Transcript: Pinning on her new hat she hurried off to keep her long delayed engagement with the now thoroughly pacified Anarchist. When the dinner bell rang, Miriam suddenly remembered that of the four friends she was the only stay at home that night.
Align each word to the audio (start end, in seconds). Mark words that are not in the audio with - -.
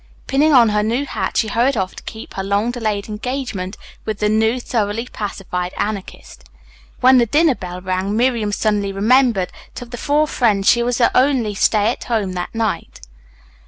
Pinning 0.25 0.51
on 0.51 0.69
her 0.69 0.81
new 0.81 1.05
hat 1.05 1.37
she 1.37 1.47
hurried 1.47 1.77
off 1.77 1.93
to 1.95 2.01
keep 2.01 2.33
her 2.33 2.41
long 2.43 2.71
delayed 2.71 3.07
engagement 3.07 3.77
with 4.03 4.17
the 4.17 4.29
now 4.29 4.57
thoroughly 4.57 5.05
pacified 5.13 5.71
Anarchist. 5.77 6.45
When 7.01 7.19
the 7.19 7.27
dinner 7.27 7.53
bell 7.53 7.81
rang, 7.81 8.17
Miriam 8.17 8.51
suddenly 8.51 8.91
remembered 8.91 9.51
that 9.75 9.81
of 9.83 9.91
the 9.91 9.97
four 9.97 10.25
friends 10.27 10.67
she 10.67 10.81
was 10.81 10.97
the 10.97 11.15
only 11.15 11.53
stay 11.53 11.91
at 11.91 12.05
home 12.05 12.33
that 12.33 12.55
night. 12.55 13.01